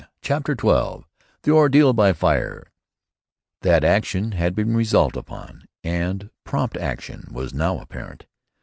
[0.23, 1.05] CHAPTER XII
[1.43, 2.71] THE ORDEAL BY FIRE
[3.61, 8.25] That action had been resolved upon, and prompt action, was now apparent.